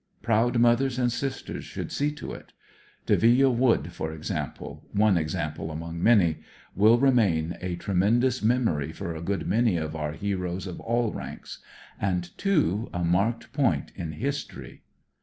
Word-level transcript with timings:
Proud 0.23 0.57
mothers 0.57 0.97
and 0.97 1.11
sisters 1.11 1.63
should 1.63 1.91
see 1.91 2.11
to 2.13 2.31
it. 2.33 2.53
Delville 3.05 3.53
Wood, 3.53 3.93
for 3.93 4.11
example— 4.11 4.83
one 5.03 5.15
example 5.15 5.69
among 5.69 6.01
many— 6.01 6.37
will 6.81 6.97
remain 6.97 7.55
a 7.61 7.75
tremendous 7.75 8.41
memory 8.41 8.91
for 8.91 9.15
a 9.15 9.21
good 9.21 9.45
many 9.45 9.77
of 9.77 9.95
our 9.95 10.13
heroes 10.13 10.65
of 10.65 10.79
all 10.79 11.11
ranks; 11.11 11.59
and, 11.99 12.35
too, 12.35 12.89
a 12.91 13.03
marked 13.03 13.53
point 13.53 13.91
in 13.95 14.13
history. 14.13 14.81